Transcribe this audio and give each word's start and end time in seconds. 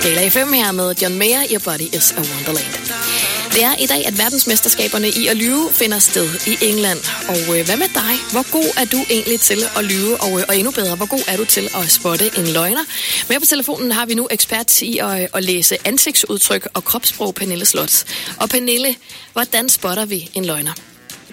Skala 0.00 0.28
FM 0.28 0.52
her 0.52 0.72
med 0.72 0.94
John 1.02 1.18
Mayer, 1.18 1.42
Your 1.50 1.62
Body 1.64 1.88
is 1.96 2.12
a 2.12 2.22
Wonderland. 2.30 2.72
Det 3.54 3.62
er 3.64 3.76
i 3.84 3.86
dag, 3.86 4.06
at 4.06 4.18
verdensmesterskaberne 4.18 5.08
i 5.08 5.26
at 5.26 5.36
lyve 5.36 5.68
finder 5.72 5.98
sted 5.98 6.28
i 6.46 6.64
England. 6.64 6.98
Og 7.28 7.58
øh, 7.58 7.64
hvad 7.66 7.76
med 7.76 7.88
dig? 7.94 8.14
Hvor 8.32 8.52
god 8.52 8.68
er 8.80 8.84
du 8.84 9.00
egentlig 9.10 9.40
til 9.40 9.60
at 9.76 9.84
lyve? 9.84 10.20
Og, 10.20 10.40
øh, 10.40 10.44
og 10.48 10.56
endnu 10.56 10.70
bedre, 10.70 10.96
hvor 10.96 11.06
god 11.06 11.24
er 11.28 11.36
du 11.36 11.44
til 11.44 11.68
at 11.74 11.90
spotte 11.90 12.30
en 12.38 12.46
løgner? 12.46 12.84
Med 13.28 13.40
på 13.40 13.46
telefonen 13.46 13.92
har 13.92 14.06
vi 14.06 14.14
nu 14.14 14.28
ekspert 14.30 14.82
i 14.82 14.98
at, 14.98 15.22
øh, 15.22 15.28
at 15.34 15.44
læse 15.44 15.76
ansigtsudtryk 15.84 16.68
og 16.74 16.84
kropssprog, 16.84 17.34
Pernille 17.34 17.64
Slots. 17.64 18.06
Og 18.40 18.48
Pernille, 18.48 18.96
hvordan 19.32 19.68
spotter 19.68 20.04
vi 20.04 20.30
en 20.34 20.44
løgner? 20.44 20.72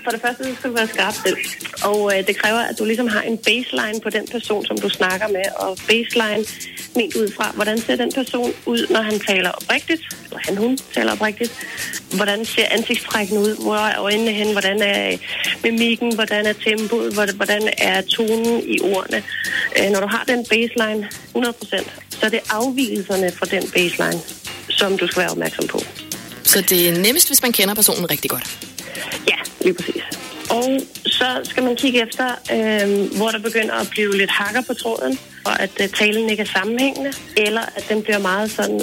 For 0.07 0.11
det 0.11 0.21
første 0.21 0.55
skal 0.55 0.69
du 0.69 0.75
være 0.75 0.87
skarp 0.87 1.13
selv. 1.25 1.37
Og 1.83 1.99
øh, 2.13 2.27
det 2.27 2.35
kræver, 2.37 2.59
at 2.59 2.79
du 2.79 2.85
ligesom 2.85 3.07
har 3.07 3.21
en 3.21 3.37
baseline 3.37 3.99
på 4.03 4.09
den 4.09 4.27
person, 4.27 4.65
som 4.65 4.77
du 4.77 4.89
snakker 4.89 5.27
med. 5.27 5.47
Og 5.55 5.77
baseline 5.87 6.45
ment 6.95 7.15
ud 7.15 7.31
fra, 7.35 7.51
hvordan 7.55 7.77
ser 7.81 7.95
den 7.95 8.11
person 8.15 8.53
ud, 8.65 8.87
når 8.89 9.01
han 9.01 9.19
taler 9.19 9.51
oprigtigt, 9.51 10.01
eller 10.23 10.39
han, 10.45 10.57
hun 10.57 10.77
taler 10.93 11.11
oprigtigt. 11.11 11.51
Hvordan 12.15 12.45
ser 12.45 12.65
ansigtstrækken 12.71 13.37
ud? 13.37 13.63
Hvor 13.63 13.75
er 13.75 13.99
øjnene 13.99 14.31
hen? 14.31 14.51
Hvordan 14.51 14.81
er 14.81 15.11
øh, 15.11 15.17
mimikken? 15.63 16.15
Hvordan 16.15 16.45
er 16.45 16.53
tempoet? 16.53 17.13
Hvordan 17.13 17.69
er 17.77 18.01
tonen 18.01 18.63
i 18.63 18.79
ordene? 18.81 19.23
Øh, 19.79 19.89
når 19.91 19.99
du 19.99 20.07
har 20.07 20.23
den 20.27 20.45
baseline 20.49 21.09
100%, 21.35 21.89
så 22.09 22.25
er 22.25 22.29
det 22.29 22.39
afvielserne 22.49 23.31
fra 23.31 23.45
den 23.45 23.63
baseline, 23.75 24.21
som 24.69 24.97
du 24.97 25.07
skal 25.07 25.19
være 25.21 25.31
opmærksom 25.31 25.67
på. 25.67 25.79
Så 26.43 26.61
det 26.61 26.89
er 26.89 26.97
nemmest, 26.97 27.27
hvis 27.29 27.41
man 27.41 27.51
kender 27.51 27.75
personen 27.75 28.11
rigtig 28.11 28.29
godt? 28.29 28.66
Lige 29.67 29.75
præcis. 29.75 30.03
Og 30.49 30.79
så 31.05 31.25
skal 31.43 31.63
man 31.63 31.75
kigge 31.75 32.01
efter, 32.01 32.27
øh, 32.27 33.17
hvor 33.17 33.29
der 33.29 33.39
begynder 33.39 33.73
at 33.73 33.87
blive 33.89 34.17
lidt 34.17 34.29
hakker 34.29 34.61
på 34.61 34.73
tråden, 34.73 35.19
og 35.45 35.61
at 35.61 35.71
øh, 35.81 35.89
talen 35.89 36.29
ikke 36.29 36.41
er 36.41 36.47
sammenhængende, 36.59 37.13
eller 37.37 37.61
at 37.75 37.85
den 37.89 38.03
bliver 38.03 38.19
meget 38.19 38.51
sådan 38.51 38.81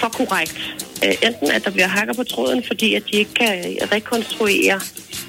for 0.00 0.08
korrekt. 0.08 0.74
Øh, 1.04 1.14
enten 1.22 1.50
at 1.50 1.64
der 1.64 1.70
bliver 1.70 1.86
hakker 1.86 2.14
på 2.14 2.24
tråden, 2.24 2.62
fordi 2.66 2.94
at 2.94 3.02
de 3.12 3.16
ikke 3.16 3.34
kan 3.34 3.76
rekonstruere 3.92 4.80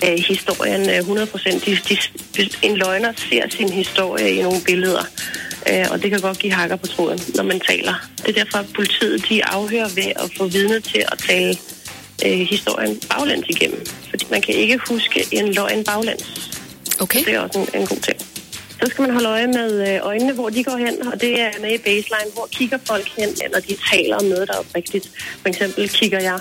øh, 0.06 0.18
historien 0.28 0.82
øh, 0.90 1.22
100%. 1.24 1.66
De, 1.66 1.98
de, 2.38 2.50
en 2.62 2.78
løgner 2.78 3.14
ser 3.30 3.50
sin 3.50 3.70
historie 3.70 4.32
i 4.32 4.42
nogle 4.42 4.62
billeder, 4.66 5.04
øh, 5.70 5.86
og 5.92 6.02
det 6.02 6.12
kan 6.12 6.20
godt 6.20 6.40
give 6.40 6.54
hakker 6.54 6.76
på 6.76 6.88
tråden, 6.88 7.20
når 7.36 7.44
man 7.44 7.60
taler. 7.60 7.94
Det 8.18 8.30
er 8.30 8.44
derfor, 8.44 8.58
at 8.58 8.70
politiet 8.76 9.30
de 9.30 9.46
afhører 9.46 9.90
ved 9.96 10.12
at 10.16 10.32
få 10.38 10.48
vidne 10.48 10.80
til 10.80 11.04
at 11.12 11.18
tale 11.18 11.58
øh, 12.26 12.40
historien 12.40 13.00
baglæns 13.10 13.46
igennem. 13.50 13.86
Fordi 14.10 14.26
man 14.32 14.42
kan 14.42 14.54
ikke 14.54 14.80
huske 14.90 15.28
en 15.32 15.54
løgn 15.54 15.84
baglæns. 15.84 16.52
Okay. 17.00 17.26
Det 17.26 17.34
er 17.34 17.40
også 17.40 17.60
en, 17.60 17.82
en 17.82 17.88
god 17.88 17.98
ting. 17.98 18.18
Så 18.82 18.90
skal 18.90 19.02
man 19.02 19.12
holde 19.12 19.30
øje 19.30 19.48
med 19.48 19.94
øh, 19.94 20.00
øjnene, 20.02 20.34
hvor 20.34 20.50
de 20.50 20.64
går 20.64 20.78
hen, 20.78 21.08
og 21.08 21.22
det 21.22 21.42
er 21.42 21.52
med 21.62 21.72
i 21.72 21.78
baseline. 21.78 22.32
Hvor 22.34 22.48
kigger 22.52 22.78
folk 22.86 23.08
hen, 23.18 23.30
når 23.54 23.60
de 23.60 23.76
taler 23.92 24.16
om 24.16 24.26
noget, 24.26 24.48
der 24.48 24.54
er 24.54 24.60
oprigtigt? 24.60 25.12
For 25.42 25.50
eksempel 25.50 25.90
kigger 25.90 26.20
jeg 26.20 26.40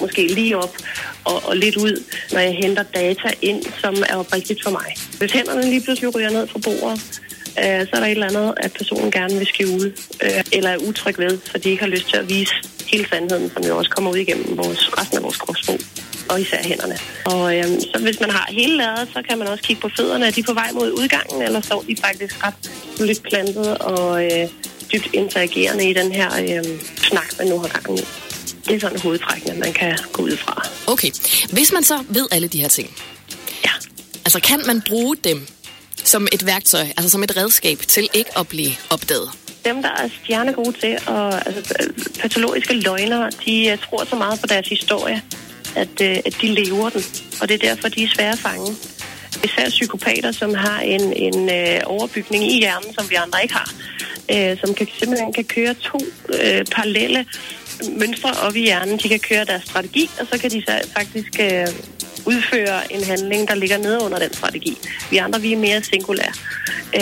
måske 0.00 0.26
lige 0.26 0.56
op 0.56 0.76
og, 1.24 1.42
og 1.44 1.56
lidt 1.56 1.76
ud, 1.76 2.04
når 2.32 2.40
jeg 2.40 2.52
henter 2.52 2.82
data 2.82 3.30
ind, 3.42 3.62
som 3.80 3.94
er 4.08 4.16
oprigtigt 4.16 4.62
for 4.62 4.70
mig. 4.70 4.94
Hvis 5.18 5.32
hænderne 5.32 5.62
lige 5.62 5.80
pludselig 5.80 6.14
ryger 6.16 6.30
ned 6.30 6.46
fra 6.46 6.58
bordet, 6.58 7.22
øh, 7.58 7.86
så 7.86 7.90
er 7.92 8.00
der 8.00 8.06
et 8.06 8.10
eller 8.10 8.28
andet, 8.28 8.54
at 8.56 8.72
personen 8.72 9.10
gerne 9.10 9.38
vil 9.38 9.46
skjule, 9.46 9.92
øh, 10.22 10.44
eller 10.52 10.70
er 10.70 10.76
utryg 10.76 11.18
ved, 11.18 11.38
så 11.44 11.58
de 11.58 11.70
ikke 11.70 11.82
har 11.82 11.90
lyst 11.90 12.08
til 12.08 12.16
at 12.16 12.28
vise 12.28 12.54
hele 12.94 13.08
sandheden, 13.08 13.50
som 13.54 13.62
jo 13.68 13.78
også 13.78 13.90
kommer 13.90 14.10
ud 14.10 14.16
igennem 14.16 14.56
vores, 14.56 14.82
resten 14.98 15.16
af 15.18 15.22
vores 15.22 15.36
kropssprog 15.36 15.78
og 16.28 16.40
især 16.40 16.62
hænderne. 16.62 16.96
Og 17.24 17.56
øhm, 17.56 17.80
så 17.80 17.98
hvis 18.02 18.20
man 18.20 18.30
har 18.30 18.46
hele 18.50 18.76
ladet, 18.76 19.08
så 19.12 19.22
kan 19.28 19.38
man 19.38 19.48
også 19.48 19.64
kigge 19.64 19.82
på 19.82 19.90
fødderne. 19.96 20.26
Er 20.26 20.30
de 20.30 20.42
på 20.42 20.54
vej 20.54 20.70
mod 20.72 20.92
udgangen, 20.92 21.42
eller 21.42 21.60
står 21.60 21.84
de 21.88 21.96
faktisk 22.06 22.44
ret 22.44 22.54
lidt 23.00 23.22
plantet 23.22 23.78
og 23.78 24.24
øh, 24.24 24.48
dybt 24.92 25.08
interagerende 25.12 25.90
i 25.90 25.92
den 25.92 26.12
her 26.12 26.30
øh, 26.42 26.64
snak, 26.96 27.38
man 27.38 27.46
nu 27.48 27.58
har 27.58 27.68
gang 27.68 27.98
i? 27.98 28.02
Det 28.66 28.74
er 28.74 28.80
sådan 28.80 29.00
hovedtrækkende, 29.00 29.58
man 29.58 29.72
kan 29.72 29.98
gå 30.12 30.22
ud 30.22 30.36
fra. 30.36 30.68
Okay. 30.86 31.10
Hvis 31.52 31.72
man 31.72 31.84
så 31.84 32.04
ved 32.08 32.26
alle 32.32 32.48
de 32.48 32.60
her 32.60 32.68
ting, 32.68 32.96
ja. 33.64 33.70
altså 34.24 34.40
kan 34.40 34.60
man 34.66 34.82
bruge 34.88 35.16
dem 35.16 35.46
som 36.04 36.28
et 36.32 36.46
værktøj, 36.46 36.86
altså 36.96 37.10
som 37.10 37.22
et 37.22 37.36
redskab 37.36 37.78
til 37.78 38.08
ikke 38.14 38.38
at 38.38 38.48
blive 38.48 38.70
opdaget? 38.90 39.30
Dem, 39.64 39.82
der 39.82 39.88
er 39.88 40.08
stjernegode 40.22 40.72
til, 40.72 40.98
og 41.06 41.46
altså, 41.46 41.90
patologiske 42.20 42.74
løgnere, 42.74 43.30
de 43.46 43.68
øh, 43.68 43.78
tror 43.78 44.04
så 44.04 44.16
meget 44.16 44.40
på 44.40 44.46
deres 44.46 44.68
historie, 44.68 45.22
at, 45.76 46.00
øh, 46.02 46.16
at 46.26 46.36
de 46.40 46.46
lever 46.46 46.88
den. 46.90 47.02
Og 47.40 47.48
det 47.48 47.54
er 47.54 47.68
derfor, 47.68 47.88
de 47.88 48.04
er 48.04 48.08
svære 48.08 48.32
at 48.32 48.38
fange. 48.38 48.76
Især 49.44 49.68
psykopater, 49.68 50.32
som 50.32 50.54
har 50.54 50.80
en, 50.80 51.12
en 51.12 51.50
øh, 51.50 51.80
overbygning 51.84 52.44
i 52.44 52.58
hjernen, 52.58 52.94
som 52.94 53.10
vi 53.10 53.14
andre 53.14 53.42
ikke 53.42 53.54
har. 53.54 53.70
Øh, 54.32 54.58
som 54.58 54.74
kan, 54.74 54.88
simpelthen 54.98 55.32
kan 55.32 55.44
køre 55.44 55.74
to 55.74 55.98
øh, 56.42 56.64
parallelle 56.64 57.26
mønstre 57.90 58.30
op 58.46 58.56
i 58.56 58.60
hjernen. 58.60 58.98
De 58.98 59.08
kan 59.08 59.20
køre 59.20 59.44
deres 59.44 59.62
strategi, 59.62 60.10
og 60.20 60.26
så 60.32 60.38
kan 60.38 60.50
de 60.50 60.62
så 60.66 60.88
faktisk 60.96 61.40
øh, 61.40 61.66
udføre 62.26 62.92
en 62.92 63.04
handling, 63.04 63.48
der 63.48 63.54
ligger 63.54 63.78
nede 63.78 64.00
under 64.02 64.18
den 64.18 64.32
strategi. 64.32 64.78
Vi 65.10 65.16
andre, 65.16 65.40
vi 65.40 65.52
er 65.52 65.58
mere 65.58 65.82
singulære. 65.82 66.32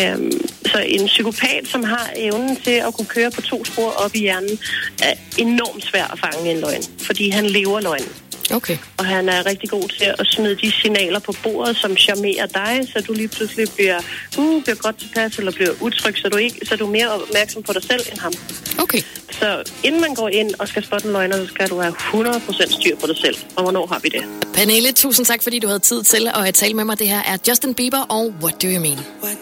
Øhm, 0.00 0.32
så 0.72 0.78
en 0.78 1.06
psykopat, 1.06 1.62
som 1.64 1.84
har 1.84 2.10
evnen 2.16 2.56
til 2.56 2.70
at 2.70 2.94
kunne 2.94 3.06
køre 3.06 3.30
på 3.30 3.40
to 3.40 3.64
spor 3.64 3.90
op 4.04 4.14
i 4.14 4.18
hjernen, 4.18 4.58
er 5.02 5.14
enormt 5.38 5.84
svær 5.84 6.04
at 6.04 6.18
fange 6.18 6.50
en 6.50 6.60
løgn, 6.60 6.82
fordi 7.06 7.30
han 7.30 7.46
lever 7.46 7.80
løgnen. 7.80 8.12
Okay. 8.50 8.78
Og 8.96 9.04
han 9.06 9.28
er 9.28 9.46
rigtig 9.46 9.70
god 9.70 9.88
til 9.88 10.14
at 10.18 10.26
smide 10.26 10.56
de 10.56 10.72
signaler 10.72 11.18
på 11.18 11.34
bordet, 11.42 11.76
som 11.76 11.96
charmerer 11.96 12.46
dig, 12.46 12.88
så 12.92 13.00
du 13.00 13.12
lige 13.12 13.28
pludselig 13.28 13.68
bliver, 13.76 14.00
uh, 14.38 14.62
bliver 14.62 14.76
godt 14.76 14.98
tilpas, 14.98 15.38
eller 15.38 15.52
bliver 15.52 15.70
utryg, 15.80 16.18
så 16.18 16.28
du, 16.28 16.36
ikke, 16.36 16.66
så 16.66 16.76
du 16.76 16.86
er 16.86 16.90
mere 16.90 17.08
opmærksom 17.08 17.62
på 17.62 17.72
dig 17.72 17.82
selv 17.82 18.00
end 18.10 18.18
ham. 18.18 18.32
Okay. 18.78 19.02
Så 19.30 19.62
inden 19.82 20.00
man 20.00 20.14
går 20.14 20.28
ind 20.28 20.50
og 20.58 20.68
skal 20.68 20.84
spotte 20.84 21.06
en 21.06 21.12
løgner, 21.12 21.36
så 21.36 21.46
skal 21.46 21.68
du 21.68 21.80
have 21.80 21.94
100% 21.94 22.80
styr 22.80 22.96
på 22.96 23.06
dig 23.06 23.16
selv. 23.16 23.36
Og 23.56 23.62
hvornår 23.62 23.86
har 23.86 23.98
vi 23.98 24.08
det? 24.08 24.24
Pernille, 24.54 24.92
tusind 24.92 25.26
tak, 25.26 25.42
fordi 25.42 25.58
du 25.58 25.66
havde 25.66 25.80
tid 25.80 26.02
til 26.02 26.30
at 26.46 26.54
tale 26.54 26.74
med 26.74 26.84
mig. 26.84 26.98
Det 26.98 27.08
her 27.08 27.22
er 27.22 27.36
Justin 27.48 27.74
Bieber 27.74 28.00
og 28.00 28.34
What 28.42 28.62
Do 28.62 28.68
You 28.68 28.80
Mean? 28.80 28.98
What 29.22 29.41